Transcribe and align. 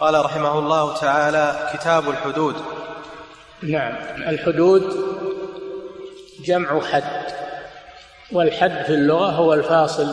قال 0.00 0.24
رحمه 0.24 0.58
الله 0.58 0.94
تعالى 0.94 1.52
كتاب 1.72 2.08
الحدود. 2.08 2.54
نعم 3.62 3.92
الحدود 4.28 4.82
جمع 6.44 6.80
حد 6.80 7.02
والحد 8.32 8.82
في 8.82 8.94
اللغة 8.94 9.26
هو 9.26 9.54
الفاصل 9.54 10.06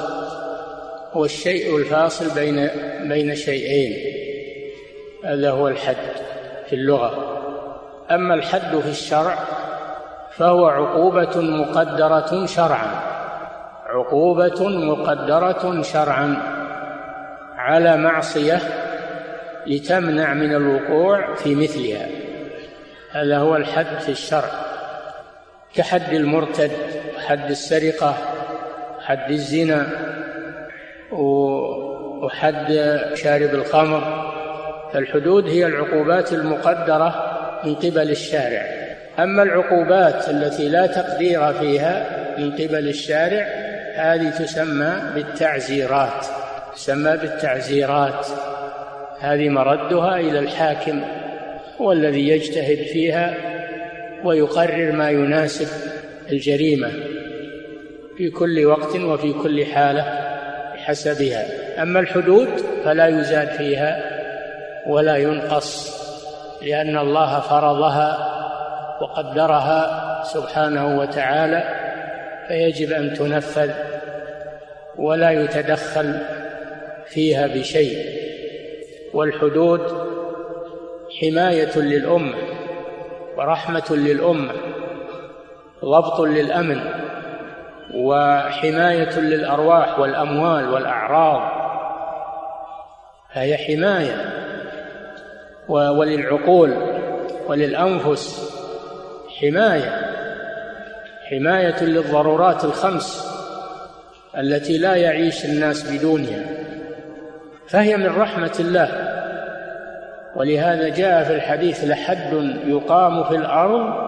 هو 1.13 1.25
الشيء 1.25 1.77
الفاصل 1.77 2.35
بين 2.35 2.69
بين 3.09 3.35
شيئين 3.35 3.93
هذا 5.25 5.51
هو 5.51 5.67
الحد 5.67 5.95
في 6.69 6.75
اللغة. 6.75 7.37
أما 8.11 8.33
الحد 8.33 8.79
في 8.79 8.89
الشرع 8.89 9.37
فهو 10.31 10.67
عقوبة 10.67 11.41
مقدرة 11.41 12.45
شرعا 12.45 13.01
عقوبة 13.85 14.67
مقدرة 14.69 15.81
شرعا 15.81 16.37
على 17.57 17.97
معصية 17.97 18.86
لتمنع 19.67 20.33
من 20.33 20.55
الوقوع 20.55 21.35
في 21.35 21.55
مثلها. 21.55 22.07
هذا 23.11 23.37
هو 23.37 23.55
الحد 23.55 23.99
في 23.99 24.09
الشرع. 24.09 24.49
كحد 25.75 26.13
المرتد 26.13 26.71
حد 27.27 27.49
السرقة 27.49 28.17
حد 29.01 29.31
الزنا 29.31 29.87
وحد 32.21 32.99
شارب 33.13 33.53
الخمر. 33.53 34.33
فالحدود 34.93 35.47
هي 35.47 35.65
العقوبات 35.65 36.33
المقدرة 36.33 37.37
من 37.63 37.75
قبل 37.75 38.11
الشارع. 38.11 38.65
أما 39.19 39.43
العقوبات 39.43 40.29
التي 40.29 40.69
لا 40.69 40.87
تقدير 40.87 41.53
فيها 41.53 42.25
من 42.37 42.51
قبل 42.51 42.87
الشارع 42.87 43.47
هذه 43.95 44.29
تسمى 44.29 44.93
بالتعزيرات. 45.15 46.25
تسمى 46.75 47.17
بالتعزيرات. 47.17 48.27
هذه 49.19 49.49
مردها 49.49 50.19
إلى 50.19 50.39
الحاكم 50.39 51.01
هو 51.81 51.91
الذي 51.91 52.29
يجتهد 52.29 52.77
فيها 52.77 53.37
ويقرر 54.23 54.91
ما 54.91 55.09
يناسب 55.09 55.67
الجريمة 56.31 56.91
في 58.17 58.29
كل 58.29 58.65
وقت 58.65 58.95
وفي 58.95 59.33
كل 59.33 59.65
حالة 59.65 60.05
بحسبها. 60.73 61.45
أما 61.81 61.99
الحدود 61.99 62.47
فلا 62.83 63.07
يزاد 63.07 63.47
فيها 63.47 64.03
ولا 64.87 65.15
ينقص 65.15 65.97
لأن 66.61 66.97
الله 66.97 67.39
فرضها 67.39 68.33
وقدرها 69.01 70.23
سبحانه 70.23 70.99
وتعالى 70.99 71.63
فيجب 72.47 72.91
أن 72.91 73.13
تنفذ 73.13 73.71
ولا 74.97 75.31
يتدخل 75.31 76.19
فيها 77.05 77.47
بشيء. 77.47 78.16
والحدود 79.13 79.81
حماية 81.21 81.77
للأمة 81.77 82.35
ورحمة 83.37 83.85
للأمة 83.91 84.53
ضبط 85.85 86.19
للأمن 86.19 86.81
وحماية 87.93 89.19
للأرواح 89.19 89.99
والأموال 89.99 90.69
والأعراض. 90.69 91.41
فهي 93.33 93.57
حماية 93.57 94.33
وللعقول 95.69 96.73
وللأنفس 97.47 98.53
حماية. 99.41 100.01
حماية 101.29 101.83
للضرورات 101.83 102.65
الخمس 102.65 103.27
التي 104.37 104.77
لا 104.77 104.95
يعيش 104.95 105.45
الناس 105.45 105.91
بدونها. 105.91 106.45
فهي 107.69 107.97
من 107.97 108.19
رحمة 108.19 108.55
الله. 108.59 109.17
ولهذا 110.35 110.89
جاء 110.89 111.23
في 111.23 111.35
الحديث 111.35 111.83
لحد 111.83 112.33
يقام 112.65 113.23
في 113.23 113.35
الأرض 113.35 114.07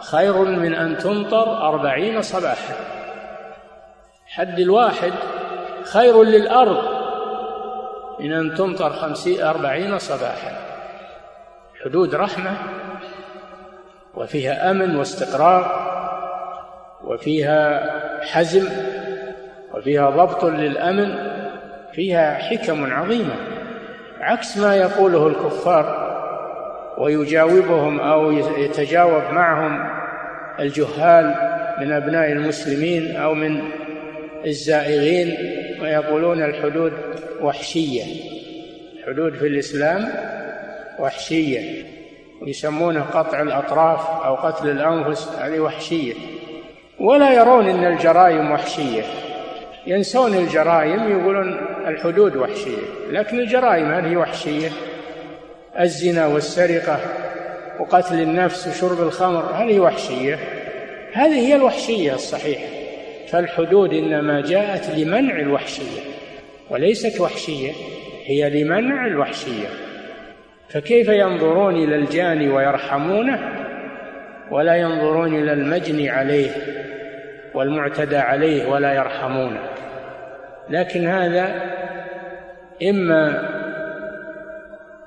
خير 0.00 0.44
من 0.44 0.74
أن 0.74 0.98
تمطر 0.98 1.68
أربعين 1.68 2.22
صباحا. 2.22 2.74
حد 4.26 4.60
الواحد 4.60 5.12
خير 5.84 6.22
للأرض 6.22 6.82
من 8.20 8.32
أن 8.32 8.54
تمطر 8.54 8.90
خمسين 8.90 9.42
أربعين 9.42 9.98
صباحا. 9.98 10.52
حدود 11.84 12.14
رحمة 12.14 12.52
وفيها 14.14 14.70
أمن 14.70 14.96
واستقرار 14.96 15.90
وفيها 17.04 17.90
حزم 18.24 18.68
وفيها 19.74 20.10
ضبط 20.10 20.44
للأمن 20.44 21.29
فيها 21.92 22.34
حكم 22.34 22.92
عظيمة 22.92 23.34
عكس 24.20 24.56
ما 24.56 24.76
يقوله 24.76 25.26
الكفار 25.26 26.10
ويجاوبهم 26.98 28.00
أو 28.00 28.32
يتجاوب 28.32 29.22
معهم 29.32 29.90
الجهال 30.60 31.34
من 31.80 31.92
أبناء 31.92 32.32
المسلمين 32.32 33.16
أو 33.16 33.34
من 33.34 33.62
الزائغين 34.46 35.36
ويقولون 35.82 36.42
الحدود 36.42 36.92
وحشية 37.40 38.04
الحدود 38.98 39.34
في 39.34 39.46
الإسلام 39.46 40.08
وحشية 40.98 41.84
يسمونه 42.46 43.00
قطع 43.00 43.42
الأطراف 43.42 44.24
أو 44.24 44.34
قتل 44.34 44.70
الأنفس 44.70 45.28
هذه 45.28 45.60
وحشية 45.60 46.14
ولا 47.00 47.32
يرون 47.32 47.68
أن 47.68 47.92
الجرائم 47.92 48.50
وحشية. 48.50 49.02
ينسون 49.86 50.34
الجرائم 50.34 51.10
يقولون 51.10 51.60
الحدود 51.86 52.36
وحشية. 52.36 52.82
لكن 53.10 53.40
الجرائم 53.40 53.92
هذه 53.92 54.16
وحشية؟ 54.16 54.68
الزنا 55.80 56.26
والسرقة 56.26 57.00
وقتل 57.80 58.20
النفس 58.20 58.66
وشرب 58.66 59.00
الخمر 59.00 59.40
هذه 59.40 59.80
وحشية؟ 59.80 60.38
هذه 61.12 61.46
هي 61.48 61.56
الوحشية 61.56 62.14
الصحيحة. 62.14 62.66
فالحدود 63.28 63.92
إنما 63.92 64.40
جاءت 64.40 64.90
لمنع 64.96 65.40
الوحشية 65.40 66.00
وليست 66.70 67.20
وحشية 67.20 67.72
هي 68.24 68.62
لمنع 68.62 69.06
الوحشية. 69.06 69.68
فكيف 70.68 71.08
ينظرون 71.08 71.76
إلى 71.76 71.96
الجاني 71.96 72.48
ويرحمونه؟ 72.48 73.38
ولا 74.50 74.76
ينظرون 74.76 75.34
إلى 75.34 75.52
المجني 75.52 76.10
عليه. 76.10 76.50
والمعتدى 77.54 78.16
عليه 78.16 78.68
ولا 78.68 78.94
يرحمونه 78.94 79.60
لكن 80.70 81.06
هذا 81.06 81.54
إما 82.82 83.48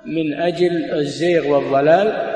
من 0.06 0.34
أجل 0.34 0.94
الزيغ 0.94 1.48
والضلال 1.48 2.34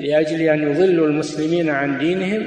لأجل 0.00 0.40
أن 0.40 0.70
يضلوا 0.70 1.06
المسلمين 1.06 1.70
عن 1.70 1.98
دينهم 1.98 2.46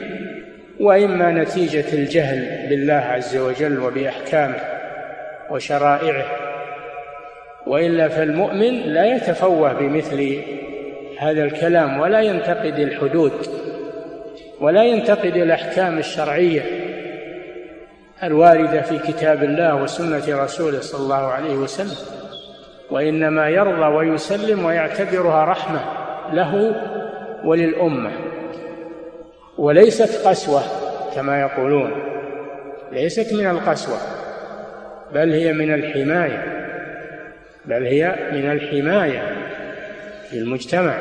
وإما 0.80 1.32
نتيجة 1.32 1.94
الجهل 1.94 2.70
بالله 2.70 2.94
عز 2.94 3.38
وجل 3.38 3.80
وبأحكامه 3.80 4.60
وشرائعه. 5.50 6.26
وإلا 7.68 8.08
فالمؤمن 8.08 8.80
لا 8.80 9.06
يتفوه 9.06 9.74
بمثل 9.74 10.38
هذا 11.20 11.44
الكلام 11.44 12.00
ولا 12.00 12.22
ينتقد 12.22 12.80
الحدود. 12.80 13.32
ولا 14.64 14.84
ينتقد 14.84 15.36
الأحكام 15.36 15.98
الشرعية 15.98 16.62
الواردة 18.24 18.82
في 18.82 19.00
كتاب 19.00 19.44
الله 19.44 19.84
وسنة 19.84 20.44
رسوله 20.44 20.80
صلى 20.80 21.04
الله 21.04 21.28
عليه 21.28 21.56
وسلم 21.56 21.98
وإنما 22.92 23.50
يرضى 23.50 23.96
ويسلم 23.96 24.66
ويعتبرها 24.66 25.46
رحمة 25.46 25.82
له 26.34 26.76
وللأمة. 27.44 28.12
وليست 29.58 30.28
قسوة 30.28 30.62
كما 31.16 31.42
يقولون 31.42 31.92
ليست 32.92 33.34
من 33.34 33.50
القسوة 33.50 33.98
بل 35.14 35.34
هي 35.34 35.54
من 35.54 35.74
الحماية 35.74 36.44
بل 37.66 37.84
هي 37.84 38.16
من 38.32 38.52
الحماية 38.52 39.36
في 40.30 40.38
المجتمع. 40.38 40.98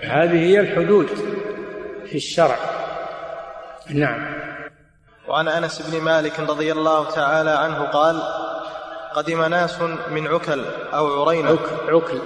هذه 0.00 0.38
هي 0.38 0.60
الحدود. 0.60 1.06
في 2.10 2.16
الشرع. 2.16 2.58
نعم. 3.88 4.34
وعن 5.28 5.48
أنس 5.48 5.82
بن 5.82 6.00
مالك 6.00 6.40
رضي 6.40 6.72
الله 6.72 7.10
تعالى 7.10 7.50
عنه 7.50 7.84
قال 7.84 8.22
قدم 9.14 9.42
ناس 9.42 9.80
من 10.10 10.26
عكل 10.26 10.64
أو 10.94 11.22
عرينة. 11.22 11.50
عكل, 11.50 11.94
عكل. 11.94 12.20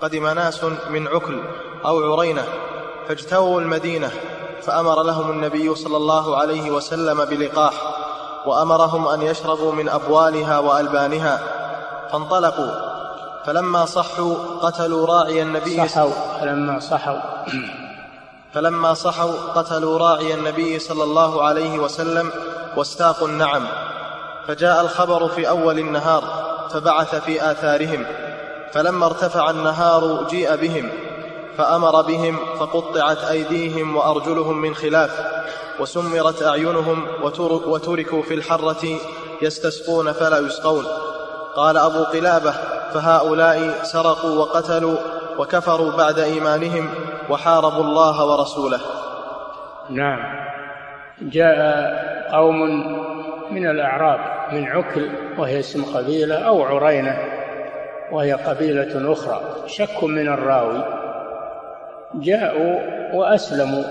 قدم 0.00 0.26
ناس 0.26 0.64
من 0.90 1.08
عكل 1.08 1.42
أو 1.84 2.12
عرينة 2.12 2.44
فاجتووا 3.08 3.60
المدينة 3.60 4.10
فأمر 4.62 5.02
لهم 5.02 5.30
النبي 5.30 5.74
صلى 5.74 5.96
الله 5.96 6.36
عليه 6.36 6.70
وسلم 6.70 7.24
بلقاح 7.24 7.74
وأمرهم 8.46 9.08
أن 9.08 9.22
يشربوا 9.22 9.72
من 9.72 9.88
أبوالها 9.88 10.58
وألبانها 10.58 11.40
فانطلقوا. 12.12 12.88
فلما 13.46 13.84
صحوا 13.84 14.34
قتلوا 14.62 15.06
راعي 15.06 15.42
النبي 15.42 15.88
صحوا. 15.88 16.40
فلما 16.40 16.80
صحوا. 16.80 17.18
فلما 18.54 18.94
صحوا 18.94 19.32
قتلوا 19.54 19.98
راعي 19.98 20.34
النبي 20.34 20.78
صلى 20.78 21.04
الله 21.04 21.42
عليه 21.42 21.78
وسلم 21.78 22.30
واستاقوا 22.76 23.28
النعم. 23.28 23.66
فجاء 24.48 24.80
الخبر 24.80 25.28
في 25.28 25.48
أول 25.48 25.78
النهار 25.78 26.24
فبعث 26.70 27.14
في 27.14 27.50
آثارهم. 27.50 28.06
فلما 28.72 29.06
ارتفع 29.06 29.50
النهار 29.50 30.26
جيء 30.30 30.56
بهم 30.56 30.90
فأمر 31.58 32.02
بهم 32.02 32.38
فقطعت 32.58 33.24
أيديهم 33.24 33.96
وأرجلهم 33.96 34.58
من 34.58 34.74
خلاف 34.74 35.10
وسمرت 35.80 36.42
أعينهم 36.42 37.06
وتركوا 37.66 38.22
في 38.22 38.34
الحرة 38.34 38.98
يستسقون 39.42 40.12
فلا 40.12 40.38
يسقون. 40.38 40.86
قال 41.56 41.76
أبو 41.76 42.04
قلابة 42.04 42.54
فهؤلاء 42.94 43.80
سرقوا 43.82 44.38
وقتلوا 44.38 44.96
وكفروا 45.38 45.90
بعد 45.90 46.18
إيمانهم 46.18 46.94
وحاربوا 47.30 47.84
الله 47.84 48.26
ورسوله. 48.26 48.80
نعم. 49.90 50.48
جاء 51.22 51.58
قوم 52.32 52.60
من 53.50 53.70
الأعراب 53.70 54.20
من 54.52 54.64
عكل 54.64 55.08
وهي 55.38 55.58
اسم 55.58 55.84
قبيلة 55.84 56.34
أو 56.34 56.62
عرينة 56.62 57.18
وهي 58.12 58.32
قبيلة 58.32 59.12
أخرى 59.12 59.40
شك 59.66 60.04
من 60.04 60.28
الراوي. 60.28 60.84
جاءوا 62.14 62.78
وأسلموا 63.14 63.84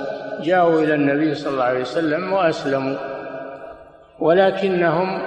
جاءوا 0.44 0.81
إلى 0.81 0.94
النبي 0.94 1.36
صلى 1.36 1.54
الله 1.54 1.63
عليه 1.63 1.81
وسلم 1.81 2.34
وأسلموا. 2.34 2.95
ولكنهم 4.19 5.22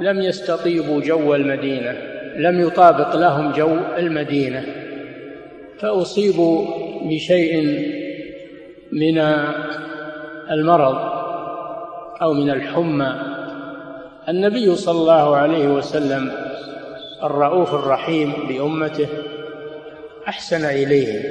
لم 0.00 0.20
يستطيبوا 0.20 1.00
جو 1.00 1.34
المدينة 1.34 1.92
لم 2.36 2.60
يطابق 2.60 3.16
لهم 3.16 3.52
جو 3.52 3.76
المدينة. 3.96 4.64
فأصيبوا 5.80 6.81
بشيء 7.08 7.62
من 8.92 9.18
المرض 10.50 10.96
أو 12.22 12.32
من 12.32 12.50
الحمى. 12.50 13.14
النبي 14.28 14.76
صلى 14.76 14.98
الله 15.00 15.36
عليه 15.36 15.68
وسلم 15.68 16.32
الرؤوف 17.22 17.74
الرحيم 17.74 18.32
بأمته 18.48 19.08
أحسن 20.28 20.64
إليهم 20.64 21.22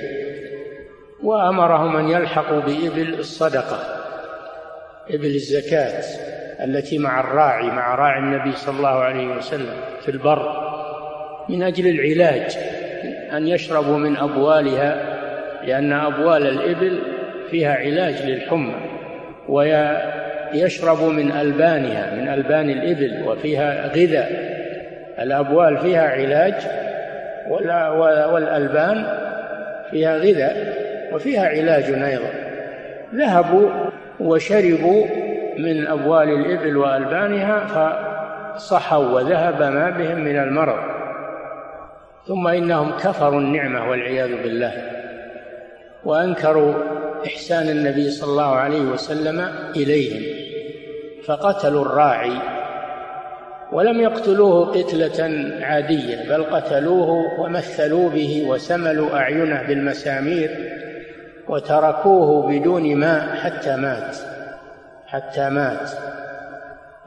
وأمرهم 1.23 1.95
أن 1.97 2.09
يلحقوا 2.09 2.59
بإبل 2.59 3.13
الصدقة 3.19 3.79
إبل 5.09 5.25
الزكاة 5.25 6.03
التي 6.63 6.97
مع 6.97 7.19
الراعي 7.19 7.65
مع 7.65 7.95
راعي 7.95 8.19
النبي 8.19 8.51
صلى 8.51 8.77
الله 8.77 8.89
عليه 8.89 9.27
وسلم 9.37 9.75
في 10.01 10.11
البر 10.11 10.71
من 11.49 11.63
أجل 11.63 11.87
العلاج 11.87 12.57
أن 13.33 13.47
يشربوا 13.47 13.97
من 13.97 14.17
أبوالها 14.17 15.10
لأن 15.63 15.93
أبوال 15.93 16.47
الإبل 16.47 16.99
فيها 17.49 17.75
علاج 17.75 18.25
للحمى 18.25 18.75
ويشرب 19.49 21.03
من 21.03 21.31
ألبانها 21.31 22.15
من 22.15 22.27
ألبان 22.27 22.69
الإبل 22.69 23.23
وفيها 23.27 23.87
غذاء. 23.87 24.51
الأبوال 25.19 25.77
فيها 25.77 26.09
علاج 26.09 26.53
والألبان 28.33 29.05
فيها 29.91 30.17
غذاء 30.17 30.73
وفيها 31.13 31.47
علاج 31.47 31.83
أيضا. 31.83 32.29
ذهبوا 33.15 33.69
وشربوا 34.19 35.05
من 35.57 35.87
أبوال 35.87 36.29
الإبل 36.29 36.77
وألبانها 36.77 37.59
فصحوا 38.55 39.05
وذهب 39.05 39.61
ما 39.61 39.89
بهم 39.89 40.19
من 40.19 40.37
المرض. 40.37 40.79
ثم 42.27 42.47
إنهم 42.47 42.91
كفروا 42.91 43.39
النعمة 43.39 43.89
والعياذ 43.89 44.43
بالله. 44.43 44.73
وأنكروا 46.05 46.73
إحسان 47.25 47.69
النبي 47.69 48.09
صلى 48.09 48.31
الله 48.31 48.55
عليه 48.55 48.81
وسلم 48.81 49.39
إليهم 49.75 50.23
فقتلوا 51.25 51.81
الراعي 51.81 52.37
ولم 53.71 54.01
يقتلوه 54.01 54.65
قتلة 54.65 55.49
عادية 55.61 56.29
بل 56.29 56.43
قتلوه 56.43 57.39
ومثلوا 57.39 58.09
به 58.09 58.45
وسملوا 58.47 59.17
أعينه 59.17 59.67
بالمسامير 59.67 60.49
وتركوه 61.49 62.47
بدون 62.51 62.95
ماء 62.95 63.35
حتى 63.35 63.75
مات 63.75 64.17
حتى 65.07 65.49
مات. 65.49 65.89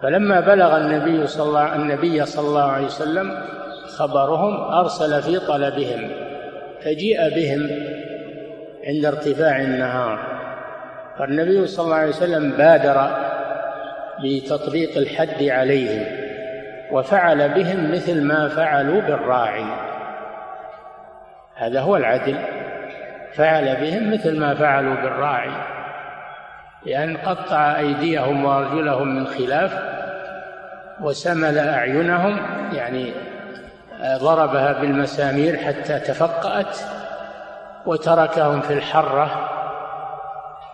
فلما 0.02 0.40
بلغ 0.40 0.76
النبي 0.76 1.26
صلى 1.26 1.47
الله 1.49 1.76
النبي 1.76 2.25
صلى 2.26 2.49
الله 2.49 2.62
عليه 2.62 2.87
وسلم 2.87 3.44
خبرهم 3.87 4.73
أرسل 4.73 5.23
في 5.23 5.38
طلبهم 5.38 6.11
فجيء 6.85 7.35
بهم 7.35 7.70
عند 8.87 9.05
ارتفاع 9.05 9.61
النهار. 9.61 10.19
فالنبي 11.19 11.67
صلى 11.67 11.85
الله 11.85 11.97
عليه 11.97 12.09
وسلم 12.09 12.51
بادر 12.51 13.11
بتطبيق 14.25 14.97
الحد 14.97 15.43
عليهم 15.43 16.07
وفعل 16.91 17.49
بهم 17.49 17.93
مثل 17.93 18.23
ما 18.23 18.49
فعلوا 18.49 19.01
بالراعي. 19.01 19.65
هذا 21.57 21.81
هو 21.81 21.97
العدل. 21.97 22.37
فعل 23.35 23.77
بهم 23.77 24.13
مثل 24.13 24.41
ما 24.41 24.55
فعلوا 24.55 24.95
بالراعي. 24.95 25.51
لأن 26.87 27.17
قطع 27.17 27.79
أيديهم 27.79 28.45
وأرجلهم 28.45 29.17
من 29.17 29.27
خلاف 29.27 29.79
وسمل 31.01 31.59
أعينهم 31.59 32.39
يعني 32.73 33.13
ضربها 34.21 34.73
بالمسامير 34.73 35.57
حتى 35.57 35.99
تفقأت. 35.99 36.79
وتركهم 37.87 38.61
في 38.61 38.73
الحرة 38.73 39.51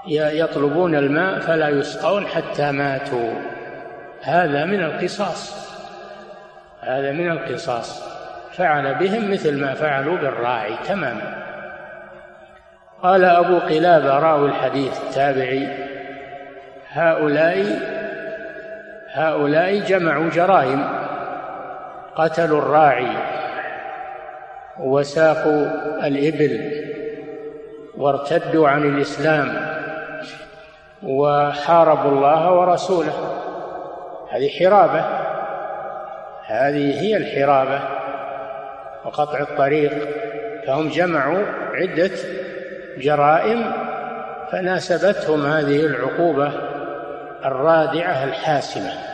يطلبون 0.07 0.95
الماء 0.95 1.39
فلا 1.39 1.69
يسقون 1.69 2.27
حتى 2.27 2.73
ماتوا. 2.73 3.33
هذا 4.23 4.65
من 4.65 4.83
القصاص. 4.83 5.71
هذا 6.81 7.13
من 7.13 7.31
القصاص. 7.31 8.05
فعل 8.53 8.95
بهم 8.95 9.31
مثل 9.31 9.61
ما 9.61 9.75
فعلوا 9.75 10.17
بالراعي 10.17 10.77
تماما. 10.89 11.41
قال 13.03 13.25
أبو 13.25 13.59
قلابة 13.59 14.19
راوي 14.19 14.49
الحديث 14.49 15.01
التابعي 15.03 15.69
هؤلاء 16.93 17.67
هؤلاء 19.13 19.79
جمعوا 19.79 20.31
جرائم 20.31 20.85
قتلوا 22.17 22.59
الراعي 22.59 23.17
وساقوا 24.79 25.67
الإبل 26.07 26.81
وارتدوا 28.01 28.69
عن 28.69 28.83
الإسلام 28.83 29.71
وحاربوا 31.03 32.11
الله 32.11 32.53
ورسوله. 32.53 33.13
هذه 34.31 34.49
حرابة. 34.59 35.05
هذه 36.47 37.01
هي 37.01 37.17
الحرابة 37.17 37.81
وقطع 39.05 39.41
الطريق. 39.41 39.93
فهم 40.67 40.89
جمعوا 40.89 41.45
عدة 41.75 42.11
جرائم 42.99 43.73
فناسبتهم 44.53 45.47
هذه 45.47 45.87
العقوبة 45.87 46.53
الرادعة 47.45 48.25
الحاسمة. 48.25 49.10